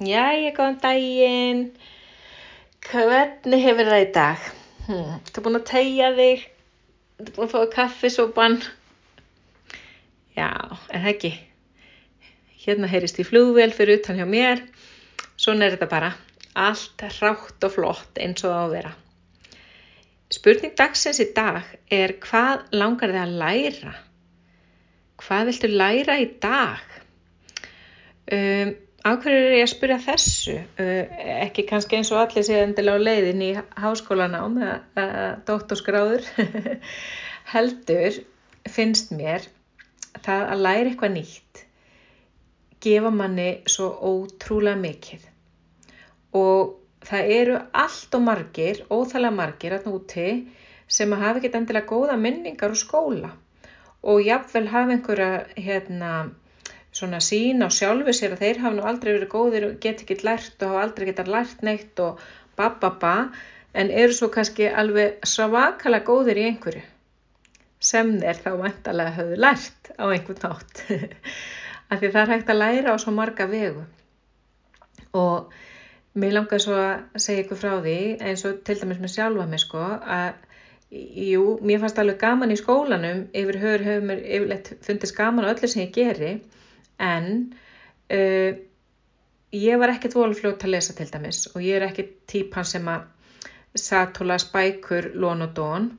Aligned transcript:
Jæja, 0.00 0.54
góðan 0.56 0.78
daginn. 0.80 1.58
Hvernig 2.88 3.60
hefur 3.66 3.90
það 3.90 4.04
í 4.06 4.08
dag? 4.14 4.46
Hm, 4.86 5.18
Þú 5.28 5.42
búin 5.44 5.58
að 5.58 5.66
tegja 5.68 6.08
þig? 6.16 6.46
Þú 7.20 7.34
búin 7.36 7.50
að 7.50 7.52
fá 7.52 7.74
kaffisópan? 7.74 8.56
Já, 10.38 10.48
en 10.88 11.04
það 11.04 11.10
ekki. 11.12 11.32
Hérna 12.64 12.88
heyrist 12.88 13.20
í 13.20 13.28
flugvél 13.28 13.74
fyrir 13.76 14.00
utan 14.00 14.16
hjá 14.16 14.24
mér. 14.28 14.64
Svona 15.36 15.68
er 15.68 15.76
þetta 15.76 15.90
bara. 15.92 16.10
Allt 16.56 17.04
rátt 17.20 17.68
og 17.68 17.76
flott 17.76 18.24
eins 18.24 18.40
og 18.48 18.56
á 18.56 18.60
að 18.64 18.74
vera. 18.78 18.96
Spurning 20.32 20.76
dagsins 20.80 21.20
í 21.20 21.28
dag 21.36 21.66
er 21.92 22.16
hvað 22.24 22.70
langar 22.72 23.12
þið 23.12 23.24
að 23.26 23.38
læra? 23.44 23.96
Hvað 25.20 25.50
viltu 25.50 25.70
læra 25.76 26.16
í 26.24 26.30
dag? 26.40 26.86
Um, 28.30 28.78
á 29.04 29.10
hverju 29.16 29.38
er 29.38 29.56
ég 29.58 29.64
að 29.64 29.72
spyrja 29.74 30.00
þessu? 30.04 30.56
Ekki 31.40 31.66
kannski 31.70 31.98
eins 31.98 32.10
og 32.12 32.22
allir 32.24 32.46
séð 32.46 32.64
endilega 32.66 33.00
á 33.00 33.06
leiðin 33.06 33.46
í 33.46 33.52
með 34.52 34.74
uh, 35.00 35.38
doktorskráður. 35.48 36.28
Heldur 37.54 38.20
finnst 38.68 39.10
mér 39.16 39.48
það 40.20 40.46
að 40.52 40.62
læra 40.66 40.90
eitthvað 40.90 41.16
nýtt 41.16 41.64
gefa 42.80 43.10
manni 43.12 43.50
svo 43.68 43.90
ótrúlega 44.08 44.80
mikið 44.80 45.26
og 46.36 46.76
það 47.04 47.32
eru 47.34 47.58
allt 47.82 48.16
og 48.16 48.24
margir, 48.24 48.82
óþægilega 48.88 49.36
margir 49.36 49.76
að 49.76 49.88
núti 49.90 50.26
sem 50.90 51.12
að 51.12 51.24
hafa 51.24 51.40
ekkert 51.40 51.58
endilega 51.60 51.90
góða 51.90 52.16
minningar 52.20 52.72
úr 52.72 52.80
skóla 52.80 53.32
og 54.00 54.22
jáfnvel 54.24 54.68
hafa 54.72 54.94
einhverja 54.94 55.30
hérna, 55.56 56.12
svona 57.00 57.20
sín 57.24 57.64
á 57.64 57.68
sjálfu 57.72 58.14
sér 58.16 58.36
að 58.36 58.44
þeir 58.44 58.62
hafa 58.64 58.76
nú 58.76 58.86
aldrei 58.90 59.12
verið 59.14 59.32
góðir 59.34 59.66
og 59.68 59.78
get 59.84 60.04
ekki 60.04 60.20
lært 60.26 60.64
og 60.64 60.74
hafa 60.74 60.84
aldrei 60.86 61.08
getað 61.10 61.32
lært 61.34 61.64
neitt 61.66 62.02
og 62.04 62.20
ba 62.58 62.70
ba 62.80 62.90
ba. 63.02 63.14
En 63.72 63.90
eru 64.02 64.14
svo 64.16 64.28
kannski 64.34 64.66
alveg 64.82 65.20
svakalega 65.32 66.06
góðir 66.06 66.40
í 66.40 66.46
einhverju 66.50 66.82
sem 67.90 68.12
þeir 68.20 68.40
þá 68.44 68.50
vantalega 68.60 69.16
höfðu 69.16 69.40
lært 69.40 69.90
á 69.96 70.04
einhvern 70.10 70.42
nátt 70.44 70.82
af 71.90 71.98
því 72.00 72.10
það 72.10 72.20
er 72.22 72.32
hægt 72.34 72.52
að 72.52 72.60
læra 72.60 72.94
á 72.94 72.96
svo 73.00 73.14
marga 73.16 73.46
vegu. 73.50 73.84
Og 75.16 75.54
mér 76.20 76.36
langar 76.36 76.62
svo 76.62 76.76
að 76.76 77.22
segja 77.24 77.44
ykkur 77.44 77.60
frá 77.62 77.72
því 77.80 77.98
eins 78.18 78.44
og 78.48 78.60
til 78.66 78.76
dæmis 78.82 79.00
með 79.02 79.14
sjálfa 79.14 79.46
mig 79.50 79.62
sko 79.62 79.82
að 80.18 80.46
jú, 80.90 81.44
mér 81.62 81.82
fannst 81.82 82.00
alveg 82.02 82.18
gaman 82.20 82.54
í 82.54 82.58
skólanum 82.58 83.26
yfir 83.30 83.58
höfur 83.62 83.84
höfur 83.86 84.06
mér 84.08 84.22
yfirleitt 84.24 84.72
fundist 84.86 85.16
gaman 85.16 85.46
á 85.46 85.52
öllu 85.52 85.70
sem 85.70 85.84
ég 85.84 85.92
geri 85.94 86.32
en 87.00 87.30
uh, 88.12 88.50
ég 89.56 89.80
var 89.82 89.94
ekkert 89.94 90.18
volfljótt 90.18 90.66
að 90.66 90.76
lesa 90.76 90.96
til 90.98 91.08
dæmis 91.10 91.46
og 91.54 91.64
ég 91.64 91.80
er 91.80 91.88
ekki 91.88 92.06
típan 92.30 92.68
sem 92.68 92.86
að 92.90 93.08
las 94.26 94.46
bækur 94.50 95.12
lón 95.14 95.46
og 95.46 95.54
dón 95.56 95.90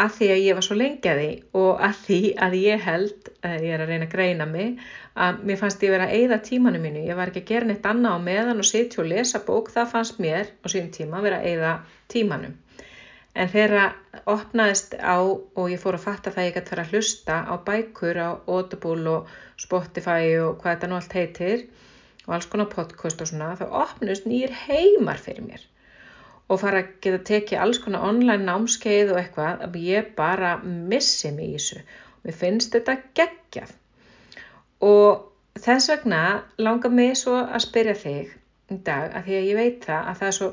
að 0.00 0.14
því 0.16 0.28
að 0.32 0.42
ég 0.44 0.56
var 0.56 0.64
svo 0.64 0.76
lengi 0.78 1.10
að 1.10 1.20
því 1.20 1.30
og 1.60 1.82
að 1.86 1.98
því 2.06 2.20
að 2.46 2.56
ég 2.60 2.84
held, 2.86 3.30
ég 3.44 3.74
er 3.74 3.82
að 3.84 3.90
reyna 3.90 4.06
að 4.06 4.14
greina 4.14 4.46
mig, 4.48 4.78
að 5.26 5.42
mér 5.48 5.60
fannst 5.60 5.84
ég 5.84 5.92
vera 5.94 6.06
að 6.08 6.14
eigða 6.16 6.38
tímanu 6.46 6.80
mínu. 6.80 7.04
Ég 7.08 7.18
var 7.18 7.32
ekki 7.32 7.42
að 7.44 7.50
gera 7.50 7.68
neitt 7.68 7.88
annað 7.90 8.16
á 8.16 8.18
meðan 8.24 8.62
og 8.62 8.68
sitja 8.68 9.02
og 9.02 9.10
lesa 9.10 9.42
bók, 9.46 9.72
það 9.74 9.92
fannst 9.92 10.22
mér 10.22 10.52
á 10.64 10.66
síðan 10.72 10.94
tíma 10.94 11.20
að 11.20 11.26
vera 11.28 11.40
að 11.40 11.48
eigða 11.50 11.74
tímanu. 12.14 12.52
En 13.40 13.48
þegar 13.48 13.94
opnaðist 14.28 14.96
á 15.00 15.16
og 15.16 15.70
ég 15.72 15.80
fór 15.80 15.96
að 15.96 16.04
fatta 16.04 16.32
það 16.34 16.48
ég 16.48 16.56
gæti 16.58 16.72
fara 16.74 16.84
að 16.84 16.94
hlusta 16.94 17.36
á 17.48 17.54
bækur 17.64 18.20
á 18.20 18.30
Audible 18.44 19.14
og 19.14 19.30
Spotify 19.60 20.34
og 20.42 20.58
hvað 20.60 20.74
þetta 20.74 20.90
nú 20.90 20.98
allt 20.98 21.16
heitir 21.16 21.62
og 22.26 22.34
alls 22.36 22.48
konar 22.52 22.68
podcast 22.74 23.22
og 23.24 23.30
svona, 23.30 23.54
þá 23.56 23.64
opnust 23.84 24.28
nýjir 24.28 24.52
heimar 24.66 25.22
fyrir 25.24 25.46
mér 25.46 25.64
og 26.50 26.60
fara 26.60 26.82
að 26.82 26.92
geta 27.04 27.22
tekið 27.30 27.62
alls 27.62 27.80
konar 27.80 28.04
online 28.10 28.44
námskeið 28.44 29.14
og 29.14 29.20
eitthvað 29.22 29.64
að 29.66 29.80
ég 29.86 30.12
bara 30.18 30.56
missi 30.64 31.30
mig 31.32 31.52
í 31.52 31.56
þessu. 31.56 31.82
Mér 32.26 32.36
finnst 32.42 32.74
þetta 32.74 32.96
geggjað 33.16 33.72
og 34.84 35.60
þess 35.62 35.92
vegna 35.92 36.22
langar 36.58 36.92
mig 36.92 37.16
svo 37.20 37.38
að 37.40 37.64
spyrja 37.64 37.96
þig 38.02 38.34
í 38.74 38.80
dag 38.86 39.14
að 39.14 39.28
því 39.28 39.38
að 39.38 39.48
ég 39.48 39.60
veit 39.60 39.86
það 39.86 40.10
að 40.10 40.20
það 40.20 40.30
er 40.30 40.36
svo, 40.40 40.50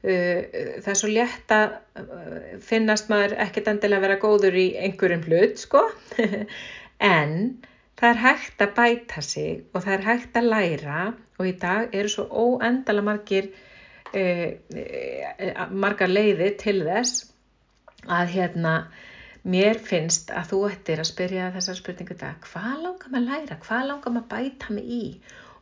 það 0.00 0.90
er 0.92 0.96
svo 0.96 1.10
létt 1.12 1.52
að 1.52 1.74
uh, 2.00 2.36
finnast 2.64 3.10
maður 3.12 3.34
ekkert 3.44 3.68
endilega 3.68 4.00
að 4.00 4.06
vera 4.06 4.20
góður 4.22 4.56
í 4.56 4.68
einhverjum 4.80 5.26
hlut 5.28 5.60
sko. 5.60 5.84
En 7.00 7.34
það 8.00 8.10
er 8.10 8.20
hægt 8.20 8.62
að 8.64 8.72
bæta 8.76 9.22
sig 9.24 9.60
og 9.72 9.84
það 9.84 9.94
er 9.94 10.06
hægt 10.06 10.38
að 10.40 10.48
læra 10.48 11.02
og 11.40 11.48
í 11.48 11.52
dag 11.60 11.94
eru 11.96 12.12
svo 12.12 12.26
óendala 12.28 13.04
margir 13.04 13.50
e, 14.12 14.22
e, 14.72 15.52
margar 15.72 16.12
leiði 16.12 16.50
til 16.60 16.78
þess 16.84 17.26
að 18.08 18.34
hérna 18.34 18.74
mér 19.48 19.80
finnst 19.80 20.32
að 20.36 20.52
þú 20.52 20.60
ættir 20.68 21.00
að 21.00 21.08
spyrja 21.08 21.50
þessar 21.54 21.78
spurningu 21.78 22.16
dag, 22.20 22.40
hvað 22.44 22.82
langar 22.84 23.12
maður 23.12 23.20
að 23.20 23.30
læra, 23.30 23.60
hvað 23.64 23.86
langar 23.88 24.14
maður 24.16 24.26
að 24.26 24.32
bæta 24.34 24.74
mig 24.76 24.90
í? 24.96 25.04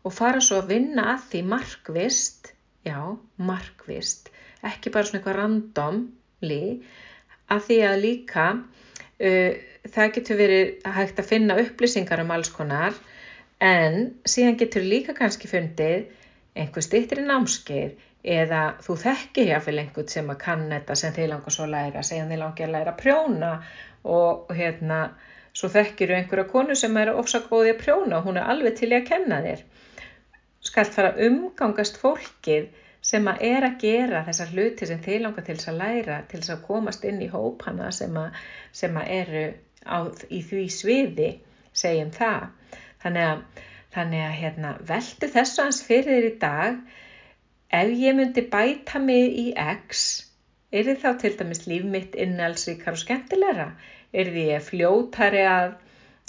Og 0.06 0.14
fara 0.14 0.42
svo 0.42 0.62
að 0.62 0.72
vinna 0.74 1.04
að 1.14 1.26
því 1.30 1.42
markvist, 1.52 2.52
já, 2.86 3.00
markvist, 3.36 4.30
ekki 4.66 4.92
bara 4.94 5.08
svona 5.08 5.20
eitthvað 5.20 5.38
randomli, 5.40 6.62
að 7.48 7.64
því 7.68 7.78
að 7.88 8.02
líka 8.04 8.46
uh, 8.54 9.52
það 9.88 10.12
getur 10.18 10.40
verið 10.42 10.90
hægt 10.98 11.22
að 11.22 11.30
finna 11.32 11.58
upplýsingar 11.62 12.22
um 12.24 12.34
alls 12.34 12.50
konar 12.52 12.96
en 13.64 14.12
síðan 14.28 14.58
getur 14.60 14.84
líka 14.86 15.14
kannski 15.16 15.50
fundið 15.50 16.06
einhver 16.58 16.84
stýttir 16.84 17.22
í 17.22 17.26
námskeið 17.26 18.04
eða 18.28 18.62
þú 18.84 18.96
þekkir 19.04 19.52
jáfnvel 19.52 19.78
einhvern 19.82 20.10
sem 20.12 20.30
að 20.32 20.40
kann 20.42 20.66
þetta 20.72 20.96
sem 20.98 21.14
þið 21.16 21.30
langar 21.32 21.54
svo 21.54 21.66
að 21.66 21.74
læra, 21.74 22.02
segja 22.02 22.26
þið 22.28 22.42
langar 22.42 22.68
að 22.68 22.74
læra 22.74 22.94
að 22.94 23.00
prjóna 23.02 23.52
og 24.18 24.54
hérna 24.58 25.00
svo 25.54 25.70
þekkir 25.74 26.12
þú 26.12 26.16
einhverja 26.18 26.48
konu 26.52 26.76
sem 26.78 26.96
er 27.00 27.12
ofsakóði 27.14 27.74
að 27.74 27.82
prjóna 27.82 28.18
og 28.18 28.28
hún 28.28 28.40
er 28.40 28.50
alveg 28.52 28.78
til 28.78 28.90
að 28.92 29.06
kenna 29.08 29.40
þér. 29.46 29.62
Skalt 30.64 30.94
fara 30.94 31.14
umgangast 31.26 32.00
fólkið 32.02 32.68
sem 33.10 33.28
að 33.30 33.42
er 33.48 33.66
að 33.68 33.78
gera 33.82 34.24
þessar 34.26 34.52
hluti 34.54 34.88
sem 34.90 35.02
þið 35.04 35.20
langar 35.24 35.46
til 35.46 35.56
þess 35.56 35.70
að 35.72 35.80
læra, 35.82 36.20
til 36.30 36.40
þess 36.40 36.54
að 36.56 36.64
komast 36.66 37.04
inn 37.08 37.22
í 37.22 37.30
hópana 37.32 37.90
sem 37.94 38.16
að, 38.18 38.38
sem 38.72 38.96
að 38.98 39.12
eru 39.16 39.44
á, 39.86 39.98
í 40.28 40.42
því 40.50 40.64
sviði, 40.74 41.32
segjum 41.72 42.10
það. 42.16 42.48
Þannig 43.04 43.28
að, 43.30 43.44
þannig 43.94 44.24
að 44.26 44.38
hérna, 44.42 44.72
veldu 44.92 45.30
þessu 45.36 45.62
hans 45.64 45.84
fyrir 45.86 46.16
þér 46.18 46.32
í 46.32 46.34
dag 46.42 46.80
Ef 47.76 47.90
ég 48.00 48.14
myndi 48.16 48.40
bæta 48.48 48.96
mig 48.98 49.34
í 49.36 49.46
X, 49.60 50.04
er 50.72 50.86
þið 50.86 51.02
þá 51.02 51.08
til 51.20 51.30
dæmis 51.36 51.66
líf 51.68 51.82
mitt 51.94 52.14
innhalsríkar 52.16 52.94
og 52.96 53.00
skemmtilegra? 53.02 53.66
Er 54.16 54.30
ég 54.32 54.62
fljótari 54.64 55.42
að, 55.44 55.74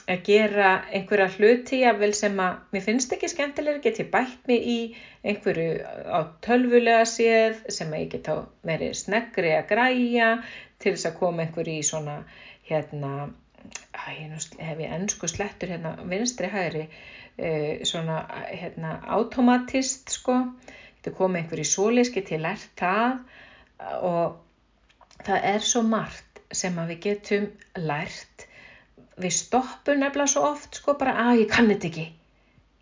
að 0.10 0.24
gera 0.26 0.70
einhverja 0.96 1.28
hluti 1.36 1.82
jável 1.84 2.12
sem 2.18 2.40
að 2.42 2.74
mér 2.74 2.86
finnst 2.86 3.12
ekki 3.14 3.30
skemmtilegra, 3.30 3.82
get 3.84 4.00
ég 4.02 4.10
bætt 4.14 4.48
mig 4.50 4.66
í 4.66 4.80
einhverju 5.28 5.84
á 6.10 6.20
tölvulega 6.46 7.04
séð 7.10 7.62
sem 7.76 7.94
að 7.94 8.04
ég 8.06 8.10
get 8.16 8.32
á 8.34 8.36
verið 8.66 8.96
sneggri 8.98 9.54
að 9.58 9.70
græja 9.74 10.32
til 10.82 10.96
þess 10.96 11.10
að 11.12 11.20
koma 11.22 11.46
einhverju 11.46 11.78
í 11.78 11.86
svona 11.86 12.18
hérna, 12.70 13.30
æ, 13.94 14.30
hef 14.64 14.82
ég 14.82 14.98
ennsku 14.98 15.30
slettur 15.30 15.74
hérna 15.76 15.94
vinstri 16.10 16.50
hægri, 16.50 16.86
uh, 17.38 17.72
svona 17.86 18.24
hérna 18.50 18.98
automatist 19.20 20.14
sko, 20.16 20.42
getur 20.98 21.18
komið 21.22 21.44
einhver 21.44 21.64
í 21.64 21.70
sólis, 21.70 22.14
get 22.16 22.34
ég 22.34 22.42
lært 22.44 22.72
það 22.80 23.20
og 24.04 24.40
það 25.28 25.50
er 25.54 25.66
svo 25.66 25.84
margt 25.86 26.42
sem 26.52 26.78
að 26.82 26.96
við 26.96 27.02
getum 27.06 27.50
lært. 27.78 28.49
Við 29.20 29.36
stoppum 29.36 30.00
nefnilega 30.00 30.34
svo 30.34 30.46
oft 30.54 30.80
sko 30.80 30.96
bara 31.00 31.18
að 31.28 31.44
ég 31.44 31.52
kann 31.52 31.70
þetta 31.72 31.90
ekki 31.90 32.08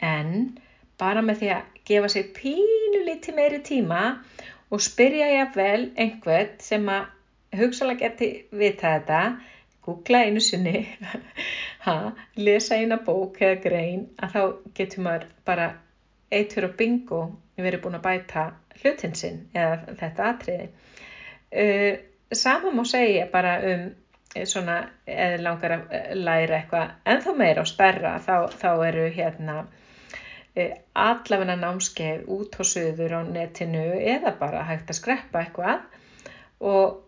en 0.07 0.57
bara 1.01 1.21
með 1.25 1.41
því 1.41 1.51
að 1.55 1.77
gefa 1.89 2.09
sér 2.13 2.31
pínu 2.35 3.03
liti 3.05 3.33
meiri 3.35 3.59
tíma 3.65 4.01
og 4.73 4.83
spyrja 4.83 5.29
ég 5.31 5.43
að 5.45 5.59
vel 5.61 5.83
einhvern 5.95 6.57
sem 6.63 6.89
að 6.91 7.13
hugsalega 7.57 8.09
geti 8.09 8.29
vita 8.51 8.97
þetta, 8.97 9.21
googla 9.85 10.25
einu 10.27 10.41
sinni, 10.43 10.81
ha, 11.85 11.95
lesa 12.35 12.75
eina 12.75 12.99
bók 13.05 13.39
eða 13.41 13.61
grein 13.63 14.07
að 14.19 14.33
þá 14.33 14.41
getur 14.79 15.05
maður 15.05 15.29
bara 15.47 15.69
eitur 16.31 16.67
og 16.67 16.75
bingo 16.79 17.21
verið 17.57 17.85
búin 17.85 17.97
að 17.97 18.05
bæta 18.09 18.49
hlutin 18.81 19.15
sinn 19.17 19.45
eða 19.55 19.95
þetta 20.01 20.27
atriði. 20.33 20.67
Uh, 21.47 21.93
sama 22.35 22.73
má 22.75 22.83
segja 22.85 23.29
bara 23.31 23.55
um 23.71 23.87
svona 24.49 24.77
eða 25.07 25.41
langar 25.41 25.75
að 25.77 25.95
eh, 25.97 26.13
læra 26.15 26.59
eitthvað 26.59 26.93
ennþá 27.13 27.33
meira 27.41 27.63
og 27.63 27.69
stærra 27.71 28.13
þá, 28.23 28.35
þá 28.61 28.69
eru 28.87 29.07
hérna 29.15 29.57
uh, 29.63 30.73
allafina 30.93 31.57
námskeið 31.61 32.27
út 32.37 32.59
á 32.59 32.63
söður 32.67 33.17
á 33.17 33.21
netinu 33.25 33.85
eða 33.97 34.35
bara 34.39 34.65
hægt 34.67 34.91
að 34.91 34.99
skreppa 34.99 35.43
eitthvað 35.45 35.85
og 36.73 37.03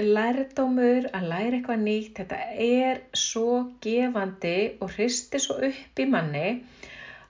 lærdómur 0.00 1.10
að 1.16 1.28
læra 1.32 1.56
eitthvað 1.58 1.82
nýtt 1.86 2.20
þetta 2.22 2.42
er 2.66 3.02
svo 3.16 3.64
gefandi 3.82 4.58
og 4.80 4.94
hristir 4.94 5.42
svo 5.42 5.58
upp 5.70 6.04
í 6.04 6.06
manni 6.08 6.46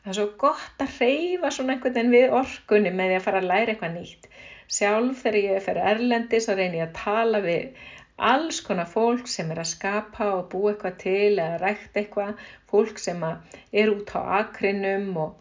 Það 0.01 0.11
er 0.11 0.17
svo 0.17 0.29
gott 0.41 0.81
að 0.81 0.93
reyfa 1.03 1.49
svona 1.53 1.75
einhvern 1.75 1.95
veginn 1.95 2.15
við 2.15 2.35
orkunni 2.39 2.91
með 2.97 3.11
því 3.11 3.17
að 3.19 3.25
fara 3.27 3.41
að 3.43 3.49
læra 3.51 3.73
eitthvað 3.73 3.97
nýtt. 3.99 4.29
Sjálf 4.77 5.25
þegar 5.25 5.37
ég 5.41 5.65
fer 5.67 5.81
erlendis 5.91 6.47
þá 6.49 6.53
reynir 6.55 6.79
ég 6.79 6.87
að 6.87 6.95
tala 7.01 7.41
við 7.45 7.83
alls 8.21 8.61
konar 8.65 8.89
fólk 8.91 9.29
sem 9.31 9.51
er 9.53 9.61
að 9.63 9.71
skapa 9.73 10.27
og 10.37 10.49
búa 10.53 10.75
eitthvað 10.75 10.97
til 11.03 11.39
eða 11.41 11.61
rækta 11.63 12.03
eitthvað, 12.03 12.43
fólk 12.71 13.01
sem 13.01 13.23
er 13.25 13.93
út 13.93 14.13
á 14.13 14.21
akrinum 14.41 15.09
og, 15.25 15.37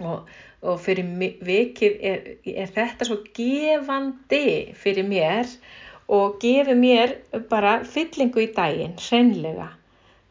og, 0.00 0.30
og 0.64 0.80
fyrir 0.84 1.10
vikið 1.46 1.98
er, 2.12 2.28
er 2.64 2.72
þetta 2.76 3.08
svo 3.08 3.20
gefandi 3.36 4.44
fyrir 4.80 5.08
mér 5.08 5.50
og 6.10 6.40
gefur 6.42 6.78
mér 6.78 7.16
bara 7.50 7.80
fyllingu 7.86 8.42
í 8.42 8.50
daginn, 8.56 8.96
hreinlega. 8.98 9.68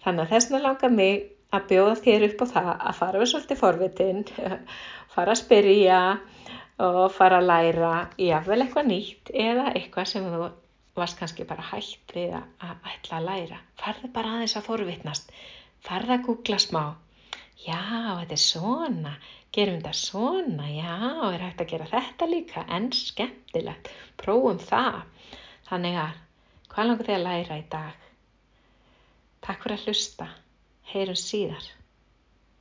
Þannig 0.04 0.25
að 0.25 0.33
þessna 0.33 0.63
langar 0.63 0.95
mig 0.95 1.30
að 1.56 1.69
bjóða 1.69 1.95
þér 2.04 2.25
upp 2.30 2.42
á 2.44 2.45
það 2.56 2.72
að 2.74 2.98
fara 3.00 3.22
við 3.22 3.31
svolítið 3.31 3.62
forvitin, 3.62 4.25
fara 5.13 5.36
að 5.36 5.42
spyrja 5.44 6.01
og 6.80 7.06
fara 7.12 7.39
að 7.39 7.48
læra 7.50 7.94
jáfnvel 8.19 8.62
eitthvað 8.63 8.89
nýtt 8.89 9.31
eða 9.33 9.69
eitthvað 9.74 10.12
sem 10.13 10.27
þú 10.31 10.50
varst 11.00 11.18
kannski 11.19 11.46
bara 11.50 11.66
hægt 11.72 12.13
við 12.16 12.36
að 12.38 12.88
ætla 12.94 13.19
að 13.19 13.28
læra. 13.30 13.60
Farðu 13.80 14.10
bara 14.16 14.34
aðeins 14.36 14.56
að 14.60 14.68
forvitnast, 14.69 15.31
farðu 15.86 16.16
að 16.16 16.25
googla 16.28 16.60
smá. 16.63 16.84
Já, 17.60 17.80
þetta 18.22 18.36
er 18.36 18.44
svona, 18.44 19.13
gerum 19.56 19.80
þetta 19.80 19.96
svona, 20.00 20.68
já, 20.72 20.94
er 21.31 21.46
hægt 21.48 21.63
að 21.66 21.72
gera 21.74 21.90
þetta 21.94 22.30
líka, 22.31 22.66
en 22.78 22.92
skemmtilegt, 22.96 23.92
prófum 24.22 24.62
það. 24.63 25.01
Þannig 25.72 26.00
að, 26.04 26.22
hvað 26.72 26.92
langar 26.92 27.10
þið 27.10 27.18
að 27.18 27.28
læra 27.28 27.60
í 27.60 27.68
dag? 27.74 28.07
Takk 29.46 29.66
fyrir 29.66 29.80
að 29.80 29.90
hlusta, 29.90 30.31
heyrum 30.94 31.19
síðar. 31.19 31.69